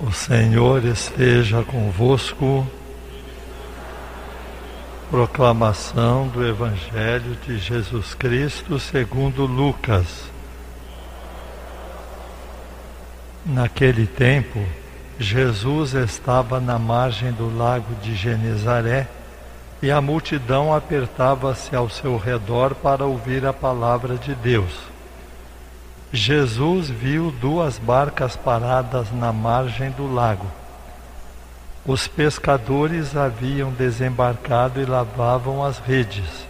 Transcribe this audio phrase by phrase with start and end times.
[0.00, 2.64] O Senhor esteja convosco.
[5.10, 10.06] Proclamação do Evangelho de Jesus Cristo segundo Lucas.
[13.44, 14.64] Naquele tempo,
[15.18, 19.08] Jesus estava na margem do lago de Genezaré
[19.82, 24.97] e a multidão apertava-se ao seu redor para ouvir a palavra de Deus.
[26.12, 30.46] Jesus viu duas barcas paradas na margem do lago.
[31.84, 36.46] Os pescadores haviam desembarcado e lavavam as redes.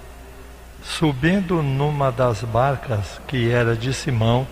[0.82, 4.46] Subindo numa das barcas, que era de Simão,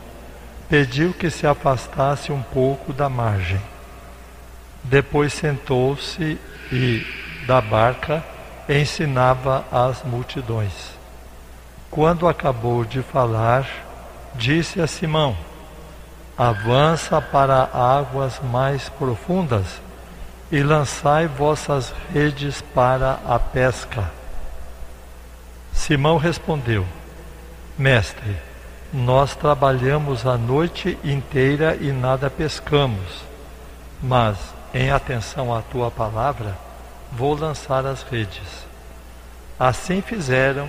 [0.69, 3.60] pediu que se afastasse um pouco da margem.
[4.82, 6.38] Depois sentou-se
[6.73, 7.07] e,
[7.46, 8.24] da barca,
[8.68, 10.73] ensinava as multidões.
[11.91, 13.85] Quando acabou de falar,
[14.36, 15.36] disse a Simão:
[16.36, 19.80] Avança para águas mais profundas
[20.50, 24.10] e lançai vossas redes para a pesca.
[25.73, 26.87] Simão respondeu:
[27.78, 28.37] Mestre,
[28.93, 33.24] nós trabalhamos a noite inteira e nada pescamos,
[34.02, 34.37] mas,
[34.73, 36.56] em atenção à tua palavra,
[37.12, 38.66] vou lançar as redes.
[39.59, 40.68] Assim fizeram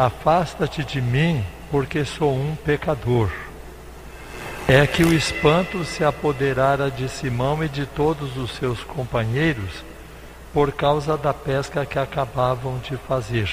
[0.00, 3.30] Afasta-te de mim, porque sou um pecador.
[4.66, 9.84] É que o espanto se apoderara de Simão e de todos os seus companheiros
[10.54, 13.50] por causa da pesca que acabavam de fazer.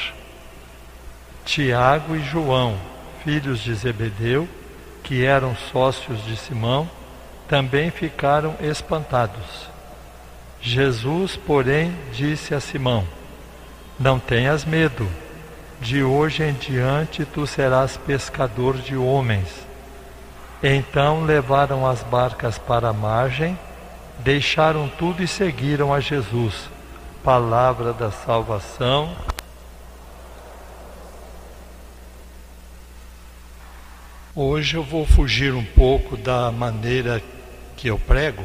[1.44, 2.78] Tiago e João,
[3.26, 4.48] filhos de Zebedeu,
[5.04, 6.90] que eram sócios de Simão,
[7.50, 9.68] também ficaram espantados.
[10.62, 13.06] Jesus, porém, disse a Simão:
[14.00, 15.27] Não tenhas medo
[15.80, 19.48] de hoje em diante tu serás pescador de homens.
[20.62, 23.58] Então levaram as barcas para a margem,
[24.20, 26.70] deixaram tudo e seguiram a Jesus.
[27.24, 29.16] Palavra da salvação.
[34.36, 37.22] Hoje eu vou fugir um pouco da maneira
[37.76, 38.44] que eu prego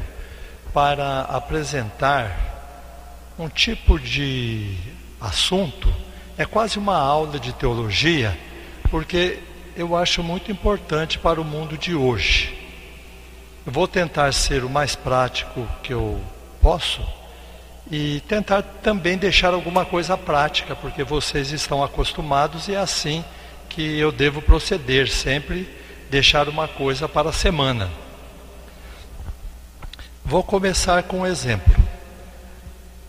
[0.72, 2.34] para apresentar
[3.38, 4.76] um tipo de
[5.20, 5.92] assunto
[6.42, 8.36] é quase uma aula de teologia,
[8.90, 9.38] porque
[9.76, 12.58] eu acho muito importante para o mundo de hoje.
[13.64, 16.20] Eu vou tentar ser o mais prático que eu
[16.60, 17.00] posso
[17.88, 23.24] e tentar também deixar alguma coisa prática, porque vocês estão acostumados e é assim
[23.68, 25.68] que eu devo proceder, sempre
[26.10, 27.88] deixar uma coisa para a semana.
[30.24, 31.81] Vou começar com um exemplo.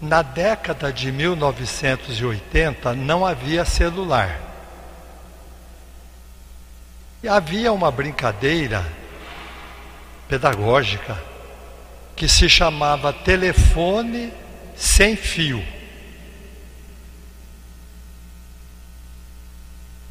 [0.03, 4.37] Na década de 1980 não havia celular.
[7.23, 8.85] E havia uma brincadeira
[10.27, 11.17] pedagógica
[12.17, 14.33] que se chamava telefone
[14.75, 15.65] sem fio.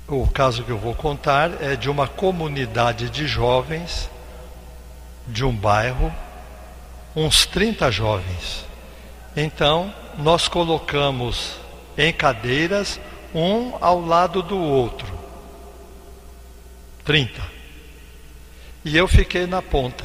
[0.09, 4.09] O caso que eu vou contar é de uma comunidade de jovens
[5.29, 6.11] de um bairro,
[7.15, 8.72] uns 30 jovens.
[9.37, 11.57] Então, nós colocamos
[11.97, 13.01] em cadeiras
[13.35, 15.13] um ao lado do outro.
[17.05, 17.43] 30.
[18.85, 20.05] E eu fiquei na ponta.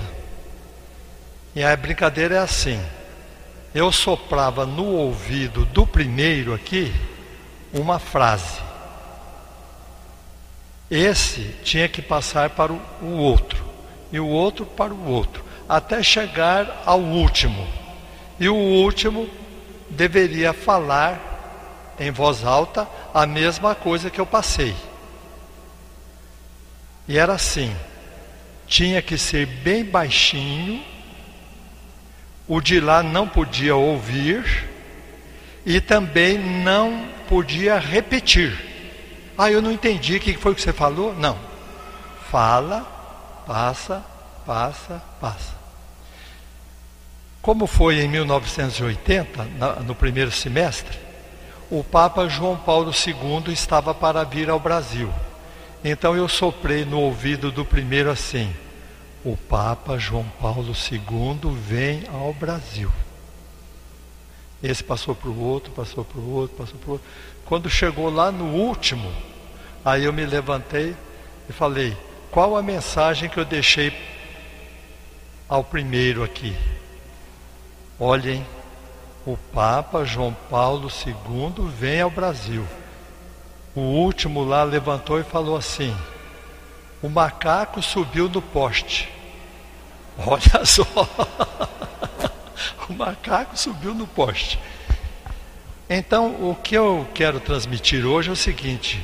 [1.55, 2.79] E a brincadeira é assim:
[3.73, 6.93] eu soprava no ouvido do primeiro aqui
[7.73, 8.61] uma frase.
[10.89, 13.63] Esse tinha que passar para o outro,
[14.11, 17.67] e o outro para o outro, até chegar ao último.
[18.39, 19.29] E o último
[19.89, 24.75] deveria falar em voz alta a mesma coisa que eu passei.
[27.07, 27.75] E era assim:
[28.67, 30.83] tinha que ser bem baixinho,
[32.47, 34.69] o de lá não podia ouvir
[35.65, 38.65] e também não podia repetir.
[39.37, 41.13] Ah, eu não entendi o que foi que você falou?
[41.13, 41.37] Não.
[42.31, 42.81] Fala,
[43.45, 44.03] passa,
[44.45, 45.56] passa, passa.
[47.47, 49.45] Como foi em 1980,
[49.85, 50.99] no primeiro semestre,
[51.71, 55.09] o Papa João Paulo II estava para vir ao Brasil.
[55.81, 58.53] Então eu soprei no ouvido do primeiro assim:
[59.23, 62.91] o Papa João Paulo II vem ao Brasil.
[64.61, 67.07] Esse passou para o outro, passou para o outro, passou para o outro.
[67.45, 69.09] Quando chegou lá no último,
[69.85, 70.93] aí eu me levantei
[71.49, 71.95] e falei:
[72.29, 73.93] qual a mensagem que eu deixei
[75.47, 76.53] ao primeiro aqui?
[77.99, 78.45] Olhem,
[79.25, 82.63] o Papa João Paulo II vem ao Brasil.
[83.75, 85.95] O último lá levantou e falou assim:
[87.01, 89.11] o macaco subiu no poste.
[90.17, 90.83] Olha só.
[92.87, 94.59] o macaco subiu no poste.
[95.89, 99.03] Então, o que eu quero transmitir hoje é o seguinte: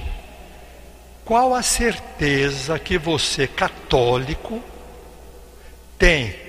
[1.25, 4.61] qual a certeza que você, católico,
[5.97, 6.42] tem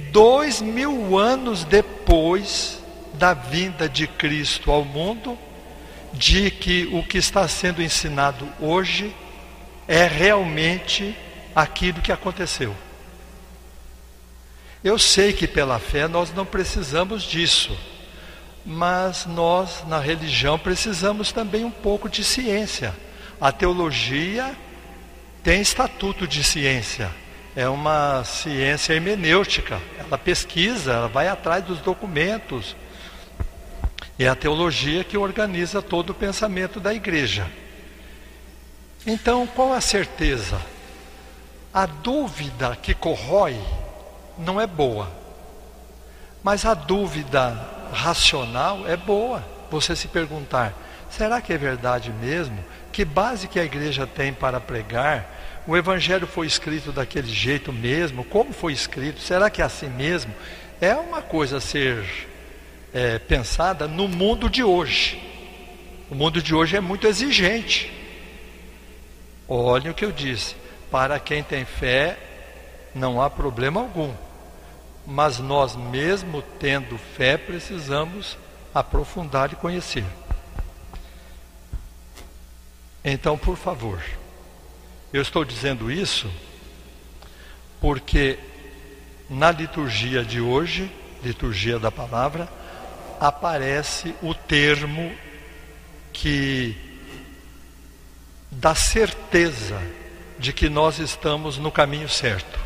[0.00, 2.80] dois mil anos depois
[3.14, 5.38] da vinda de Cristo ao mundo,
[6.12, 9.14] de que o que está sendo ensinado hoje
[9.86, 11.16] é realmente
[11.54, 12.74] aquilo que aconteceu?
[14.82, 17.76] Eu sei que pela fé nós não precisamos disso,
[18.64, 22.94] mas nós na religião precisamos também um pouco de ciência.
[23.38, 24.54] A teologia
[25.42, 27.10] tem estatuto de ciência,
[27.54, 32.76] é uma ciência hermenêutica, ela pesquisa, ela vai atrás dos documentos.
[34.18, 37.46] É a teologia que organiza todo o pensamento da igreja.
[39.06, 40.60] Então, qual a certeza?
[41.72, 43.58] A dúvida que corrói
[44.36, 45.10] não é boa.
[46.42, 47.56] Mas a dúvida
[47.92, 49.42] racional é boa.
[49.70, 50.74] Você se perguntar:
[51.10, 52.58] será que é verdade mesmo?
[52.92, 55.39] Que base que a igreja tem para pregar?
[55.66, 58.24] O evangelho foi escrito daquele jeito mesmo?
[58.24, 59.20] Como foi escrito?
[59.20, 60.34] Será que é assim mesmo?
[60.80, 62.28] É uma coisa a ser
[62.92, 65.20] é, pensada no mundo de hoje.
[66.10, 67.92] O mundo de hoje é muito exigente.
[69.46, 70.56] Olhem o que eu disse:
[70.90, 72.18] para quem tem fé,
[72.94, 74.12] não há problema algum
[75.06, 78.38] mas nós, mesmo tendo fé, precisamos
[78.72, 80.04] aprofundar e conhecer.
[83.04, 84.00] Então, por favor,
[85.12, 86.30] eu estou dizendo isso
[87.80, 88.38] porque
[89.28, 90.90] na liturgia de hoje,
[91.22, 92.48] liturgia da palavra,
[93.18, 95.12] aparece o termo
[96.12, 96.76] que
[98.50, 99.80] dá certeza
[100.38, 102.58] de que nós estamos no caminho certo.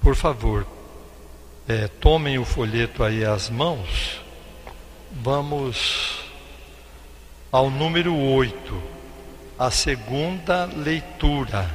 [0.00, 0.66] Por favor,
[1.68, 4.20] é, tomem o folheto aí às mãos.
[5.12, 6.24] Vamos
[7.52, 8.99] ao número 8,
[9.60, 11.70] a segunda leitura.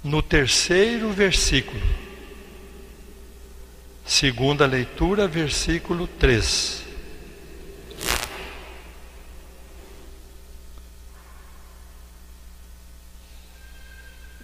[0.00, 1.82] No terceiro versículo.
[4.06, 6.84] Segunda leitura, versículo 3.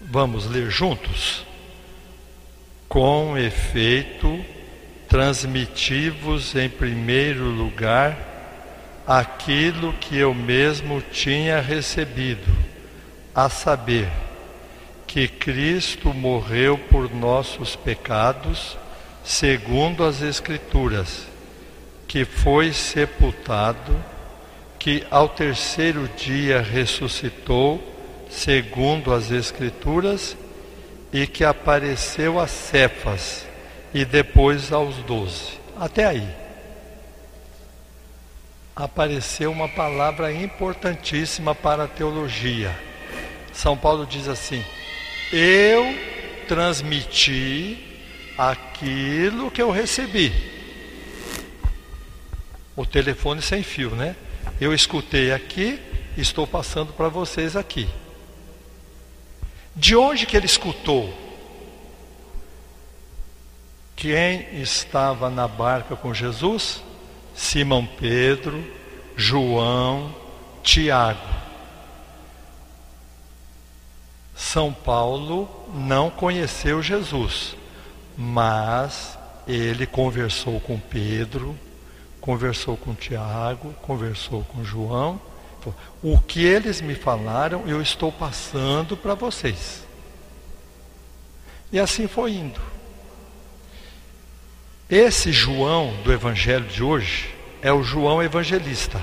[0.01, 1.47] Vamos ler juntos?
[2.89, 4.45] Com efeito,
[5.09, 8.30] transmitivos em primeiro lugar
[9.07, 12.51] aquilo que eu mesmo tinha recebido,
[13.35, 14.09] a saber,
[15.07, 18.77] que Cristo morreu por nossos pecados,
[19.25, 21.27] segundo as Escrituras,
[22.07, 23.97] que foi sepultado,
[24.79, 27.83] que ao terceiro dia ressuscitou
[28.31, 30.37] segundo as Escrituras,
[31.13, 33.45] e que apareceu a Cefas
[33.93, 35.59] e depois aos doze.
[35.79, 36.29] Até aí.
[38.75, 42.75] Apareceu uma palavra importantíssima para a teologia.
[43.53, 44.65] São Paulo diz assim:
[45.33, 45.85] Eu
[46.49, 47.91] transmiti
[48.39, 50.33] aquilo que eu recebi.
[52.75, 54.17] O telefone sem fio, né?
[54.61, 55.81] Eu escutei aqui,
[56.17, 57.89] estou passando para vocês aqui.
[59.77, 61.13] De onde que ele escutou?
[63.95, 66.83] Quem estava na barca com Jesus?
[67.41, 68.63] Simão Pedro,
[69.17, 70.15] João,
[70.63, 71.19] Tiago.
[74.37, 77.57] São Paulo não conheceu Jesus,
[78.15, 79.19] mas
[79.49, 81.59] ele conversou com Pedro,
[82.21, 85.19] conversou com Tiago, conversou com João
[86.03, 89.83] o que eles me falaram, eu estou passando para vocês.
[91.73, 92.61] E assim foi indo.
[94.91, 97.33] Esse João do Evangelho de hoje
[97.63, 99.01] é o João evangelista.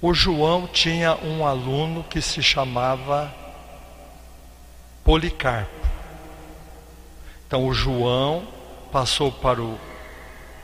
[0.00, 3.30] O João tinha um aluno que se chamava
[5.04, 5.86] Policarpo.
[7.46, 8.48] Então o João
[8.90, 9.78] passou para o,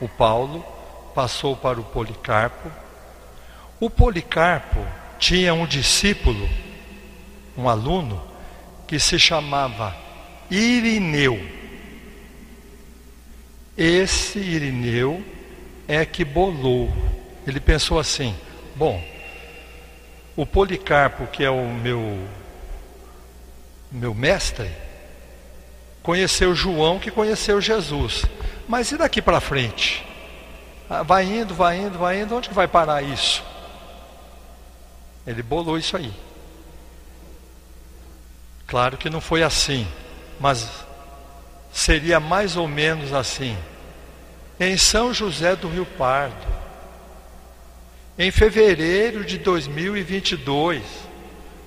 [0.01, 0.65] o Paulo,
[1.13, 2.71] passou para o Policarpo,
[3.79, 4.83] O Policarpo
[5.19, 6.49] tinha um discípulo,
[7.55, 8.19] um aluno,
[8.87, 9.95] que se chamava
[10.49, 11.64] Irineu.
[13.77, 15.23] Esse Irineu
[15.87, 16.91] é que bolou.
[17.45, 18.35] Ele pensou assim:
[18.75, 19.03] bom,
[20.35, 22.19] o Policarpo, que é o meu,
[23.91, 24.69] meu mestre,
[26.01, 28.25] conheceu João, que conheceu Jesus.
[28.67, 30.05] Mas e daqui para frente?
[30.89, 33.43] Ah, vai indo, vai indo, vai indo, onde que vai parar isso?
[35.25, 36.13] Ele bolou isso aí.
[38.67, 39.87] Claro que não foi assim,
[40.39, 40.84] mas
[41.75, 43.57] seria mais ou menos assim.
[44.57, 46.47] Em São José do Rio Pardo,
[48.17, 50.81] em fevereiro de 2022,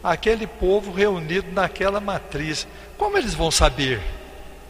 [0.03, 4.01] aquele povo reunido naquela matriz, como eles vão saber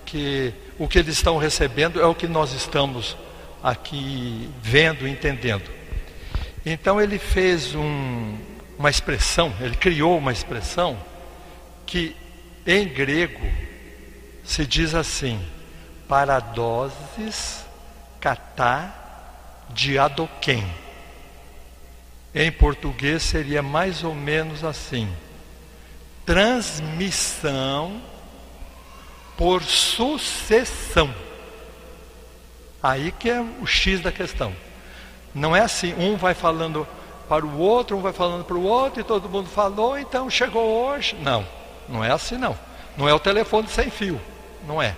[0.05, 3.17] que o que eles estão recebendo é o que nós estamos
[3.63, 5.71] aqui vendo, entendendo?
[6.67, 8.37] Então ele fez um,
[8.77, 10.99] uma expressão, ele criou uma expressão
[11.87, 12.17] que
[12.67, 13.47] em grego
[14.49, 15.39] se diz assim:
[16.09, 17.67] paradoses
[18.19, 18.95] catá
[19.69, 20.67] diadoquem.
[22.35, 25.07] Em português seria mais ou menos assim:
[26.25, 28.01] transmissão
[29.37, 31.15] por sucessão.
[32.83, 34.55] Aí que é o X da questão.
[35.35, 36.89] Não é assim, um vai falando
[37.29, 40.87] para o outro, um vai falando para o outro, e todo mundo falou, então chegou
[40.87, 41.15] hoje.
[41.17, 41.47] Não,
[41.87, 42.59] não é assim não.
[42.97, 44.19] Não é o telefone sem fio.
[44.67, 44.97] Não é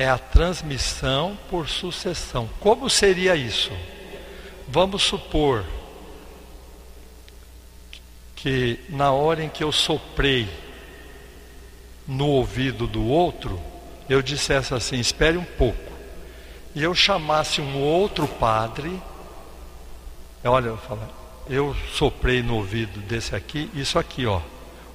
[0.00, 2.48] é a transmissão por sucessão.
[2.58, 3.70] Como seria isso?
[4.66, 5.62] Vamos supor
[8.34, 10.48] que na hora em que eu soprei
[12.06, 13.60] no ouvido do outro,
[14.08, 15.92] eu dissesse assim: espere um pouco,
[16.74, 18.98] e eu chamasse um outro padre,
[20.42, 21.02] olha, eu falo,
[21.46, 24.40] eu soprei no ouvido desse aqui, isso aqui, ó,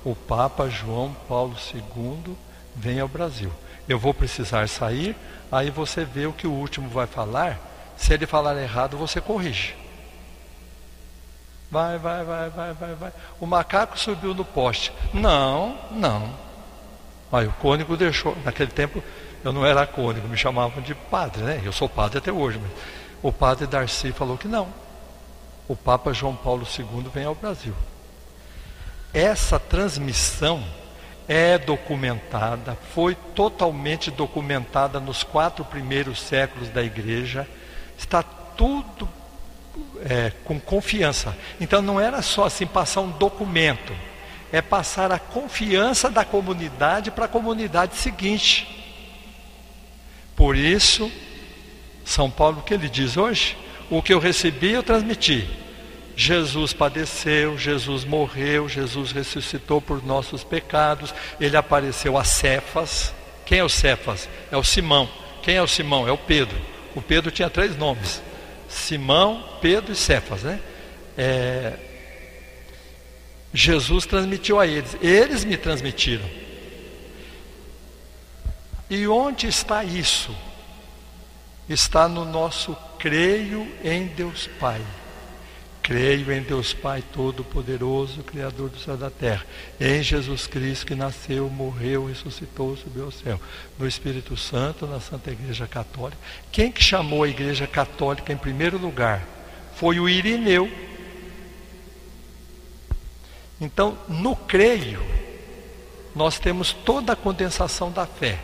[0.03, 2.35] o Papa João Paulo II
[2.75, 3.51] vem ao Brasil
[3.87, 5.15] eu vou precisar sair,
[5.51, 7.59] aí você vê o que o último vai falar.
[7.95, 9.75] Se ele falar errado, você corrige.
[11.69, 13.13] Vai, vai, vai, vai, vai, vai.
[13.39, 14.91] O macaco subiu no poste.
[15.13, 16.33] Não, não.
[17.31, 18.35] Aí o cônigo deixou.
[18.43, 19.03] Naquele tempo
[19.43, 21.61] eu não era cônigo, me chamavam de padre, né?
[21.63, 22.59] Eu sou padre até hoje.
[22.61, 22.71] Mas
[23.21, 24.67] o padre Darcy falou que não.
[25.67, 27.73] O Papa João Paulo II vem ao Brasil.
[29.13, 30.63] Essa transmissão
[31.27, 37.47] é documentada, foi totalmente documentada nos quatro primeiros séculos da igreja,
[37.97, 39.09] está tudo
[40.07, 41.35] é, com confiança.
[41.59, 43.93] Então não era só assim passar um documento,
[44.51, 48.71] é passar a confiança da comunidade para a comunidade seguinte.
[50.35, 51.11] Por isso,
[52.03, 53.57] São Paulo, o que ele diz hoje?
[53.89, 55.64] O que eu recebi, eu transmiti.
[56.15, 63.13] Jesus padeceu, Jesus morreu, Jesus ressuscitou por nossos pecados, ele apareceu a Cefas.
[63.45, 64.29] Quem é o Cefas?
[64.49, 65.09] É o Simão.
[65.43, 66.07] Quem é o Simão?
[66.07, 66.57] É o Pedro.
[66.95, 68.21] O Pedro tinha três nomes:
[68.69, 70.59] Simão, Pedro e Cefas, né?
[71.17, 71.73] É...
[73.53, 76.29] Jesus transmitiu a eles, eles me transmitiram.
[78.89, 80.35] E onde está isso?
[81.67, 84.81] Está no nosso creio em Deus Pai.
[85.85, 89.45] Creio em Deus Pai Todo-Poderoso, Criador do céu e da terra,
[89.79, 93.39] em Jesus Cristo que nasceu, morreu, ressuscitou, subiu ao céu,
[93.77, 96.17] no Espírito Santo, na Santa Igreja Católica.
[96.51, 99.23] Quem que chamou a Igreja Católica em primeiro lugar?
[99.75, 100.67] Foi o Irineu.
[103.61, 105.05] Então, no creio,
[106.15, 108.39] nós temos toda a condensação da fé.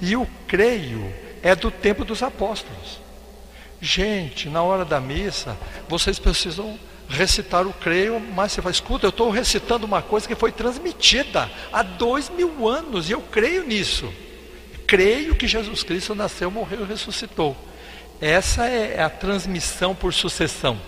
[0.00, 1.12] E o creio
[1.42, 3.09] é do tempo dos apóstolos.
[3.80, 5.56] Gente, na hora da missa,
[5.88, 10.34] vocês precisam recitar o creio, mas você fala, escuta, eu estou recitando uma coisa que
[10.34, 14.12] foi transmitida há dois mil anos, e eu creio nisso.
[14.86, 17.56] Creio que Jesus Cristo nasceu, morreu e ressuscitou.
[18.20, 20.78] Essa é a transmissão por sucessão.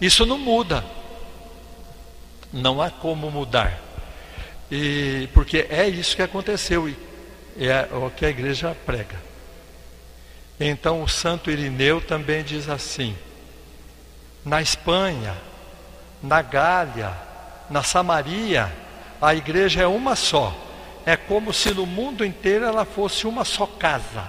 [0.00, 0.84] Isso não muda.
[2.52, 3.78] Não há como mudar.
[4.70, 6.96] E, porque é isso que aconteceu e
[7.58, 9.31] é o que a igreja prega.
[10.64, 13.16] Então o Santo Irineu também diz assim:
[14.44, 15.36] na Espanha,
[16.22, 17.12] na Gália,
[17.68, 18.72] na Samaria,
[19.20, 20.56] a igreja é uma só.
[21.04, 24.24] É como se no mundo inteiro ela fosse uma só casa.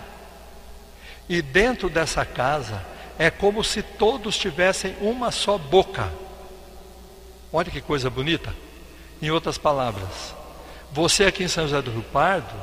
[1.30, 2.84] E dentro dessa casa
[3.20, 6.12] é como se todos tivessem uma só boca.
[7.52, 8.56] Olha que coisa bonita.
[9.22, 10.34] Em outras palavras,
[10.92, 12.56] você aqui em São José do Rio Pardo,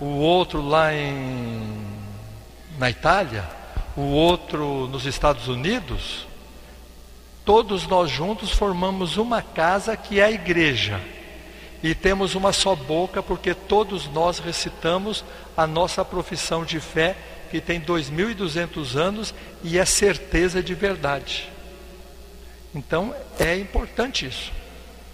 [0.00, 1.91] o outro lá em
[2.82, 3.48] na Itália,
[3.96, 6.26] o outro nos Estados Unidos,
[7.44, 11.00] Todos nós juntos formamos uma casa que é a igreja.
[11.82, 15.24] E temos uma só boca, porque todos nós recitamos
[15.56, 17.16] a nossa profissão de fé,
[17.50, 19.34] que tem 2.200 anos
[19.64, 21.50] e é certeza de verdade.
[22.72, 24.52] Então é importante isso.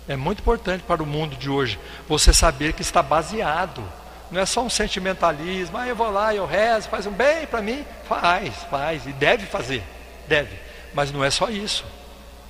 [0.06, 3.82] É muito importante para o mundo de hoje você saber que está baseado.
[4.30, 7.62] Não é só um sentimentalismo, ah, eu vou lá, eu rezo, faz um bem para
[7.62, 7.84] mim.
[8.06, 9.82] Faz, faz, e deve fazer,
[10.26, 10.54] deve.
[10.92, 11.84] Mas não é só isso.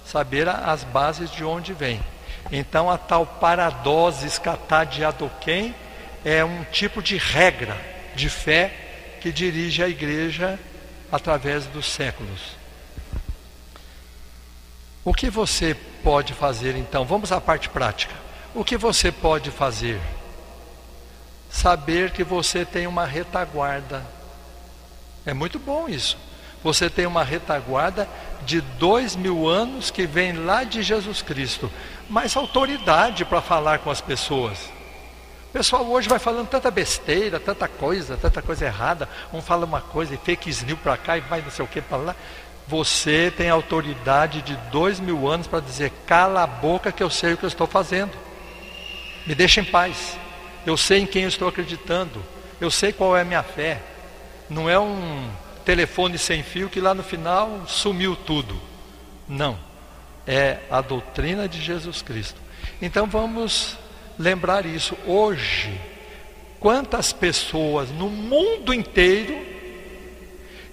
[0.05, 2.01] Saber as bases de onde vem.
[2.51, 5.75] Então a tal paradosis catadiadoquem
[6.25, 7.77] é um tipo de regra
[8.15, 8.73] de fé
[9.21, 10.59] que dirige a igreja
[11.13, 12.57] através dos séculos.
[15.05, 17.05] O que você pode fazer então?
[17.05, 18.15] Vamos à parte prática.
[18.55, 20.01] O que você pode fazer?
[21.50, 24.05] Saber que você tem uma retaguarda.
[25.25, 26.17] É muito bom isso.
[26.62, 28.09] Você tem uma retaguarda
[28.45, 31.71] de dois mil anos que vem lá de Jesus Cristo.
[32.09, 34.59] Mais autoridade para falar com as pessoas.
[35.49, 39.09] O pessoal hoje vai falando tanta besteira, tanta coisa, tanta coisa errada.
[39.33, 41.81] Um fala uma coisa e fake news para cá e vai não sei o que
[41.81, 42.17] para lá.
[42.67, 47.33] Você tem autoridade de dois mil anos para dizer: cala a boca que eu sei
[47.33, 48.12] o que eu estou fazendo.
[49.26, 50.19] Me deixa em paz.
[50.69, 52.23] Eu sei em quem eu estou acreditando.
[52.61, 53.81] Eu sei qual é a minha fé.
[54.51, 55.31] Não é um
[55.65, 58.55] telefone sem fio que lá no final sumiu tudo.
[59.27, 59.59] Não.
[60.27, 62.39] É a doutrina de Jesus Cristo.
[62.83, 63.79] Então vamos
[64.19, 64.95] lembrar isso.
[65.07, 65.81] Hoje,
[66.61, 69.43] quantas pessoas no mundo inteiro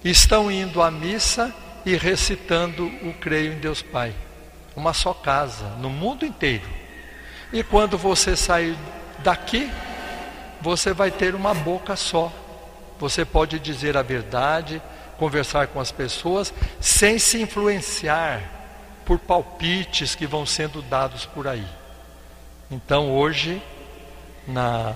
[0.04, 1.54] estão indo à missa
[1.86, 4.14] e recitando o Creio em Deus Pai.
[4.76, 6.68] Uma só casa, no mundo inteiro.
[7.50, 8.76] E quando você sair
[9.18, 9.70] daqui,
[10.60, 12.32] você vai ter uma boca só.
[12.98, 14.80] Você pode dizer a verdade,
[15.18, 18.42] conversar com as pessoas, sem se influenciar
[19.04, 21.66] por palpites que vão sendo dados por aí.
[22.70, 23.62] Então hoje,
[24.46, 24.94] na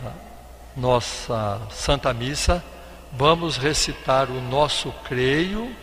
[0.76, 2.64] nossa Santa Missa,
[3.12, 5.74] vamos recitar o nosso creio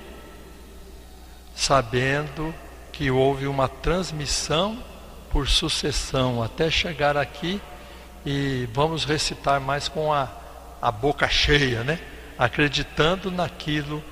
[1.56, 2.54] sabendo
[2.92, 4.78] que houve uma transmissão
[5.32, 7.62] por sucessão até chegar aqui
[8.30, 10.28] e vamos recitar mais com a,
[10.82, 11.98] a boca cheia, né?
[12.38, 14.04] acreditando naquilo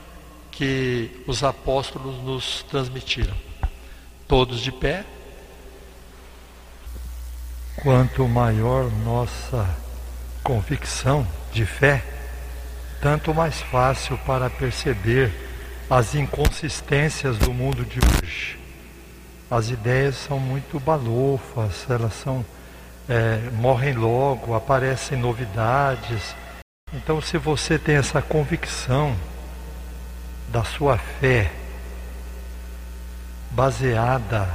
[0.50, 3.36] que os apóstolos nos transmitiram.
[4.26, 5.04] Todos de pé.
[7.84, 9.70] Quanto maior nossa
[10.42, 12.02] convicção de fé,
[13.02, 15.30] tanto mais fácil para perceber
[15.90, 18.58] as inconsistências do mundo de hoje.
[19.52, 22.46] As ideias são muito balofas, elas são
[23.08, 26.36] é, morrem logo, aparecem novidades.
[26.94, 29.16] Então, se você tem essa convicção
[30.50, 31.52] da sua fé
[33.52, 34.50] baseada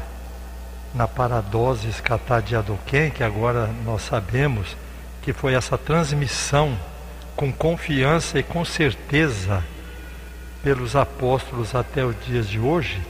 [0.94, 4.76] na paradosis catadiadoquem, que agora nós sabemos
[5.22, 6.76] que foi essa transmissão
[7.36, 9.64] com confiança e com certeza
[10.62, 13.00] pelos apóstolos até os dias de hoje,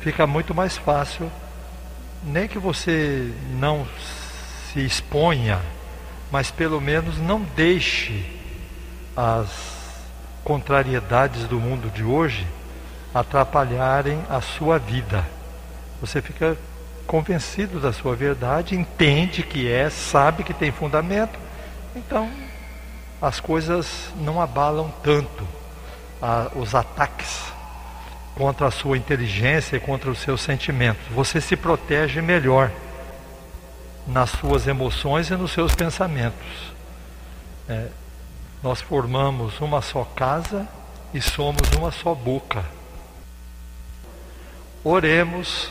[0.00, 1.30] fica muito mais fácil,
[2.24, 3.86] nem que você não
[4.72, 5.60] se exponha,
[6.30, 8.24] mas pelo menos não deixe
[9.16, 9.48] as
[10.44, 12.46] contrariedades do mundo de hoje
[13.14, 15.24] atrapalharem a sua vida.
[16.00, 16.56] Você fica
[17.06, 21.38] convencido da sua verdade, entende que é, sabe que tem fundamento,
[21.96, 22.30] então
[23.20, 25.46] as coisas não abalam tanto
[26.22, 27.42] a, os ataques
[28.36, 31.02] contra a sua inteligência e contra os seus sentimentos.
[31.10, 32.70] Você se protege melhor
[34.08, 36.72] nas suas emoções e nos seus pensamentos.
[37.68, 37.88] É,
[38.62, 40.66] nós formamos uma só casa
[41.14, 42.64] e somos uma só boca.
[44.82, 45.70] Oremos.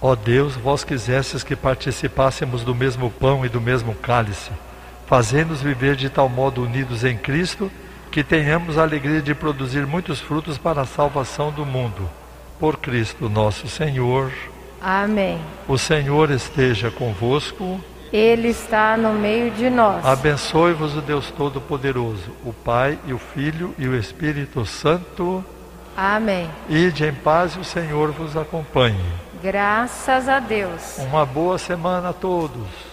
[0.00, 4.50] Ó Deus, vós quisestes que participássemos do mesmo pão e do mesmo cálice
[5.10, 7.68] fazendo-nos viver de tal modo unidos em Cristo,
[8.12, 12.08] que tenhamos a alegria de produzir muitos frutos para a salvação do mundo.
[12.60, 14.30] Por Cristo nosso Senhor.
[14.80, 15.38] Amém.
[15.68, 17.80] O Senhor esteja convosco.
[18.12, 20.04] Ele está no meio de nós.
[20.04, 25.44] Abençoe-vos o Deus Todo-Poderoso, o Pai e o Filho e o Espírito Santo.
[25.96, 26.50] Amém.
[26.68, 28.98] Ide em paz e o Senhor vos acompanhe.
[29.42, 30.98] Graças a Deus.
[30.98, 32.89] Uma boa semana a todos.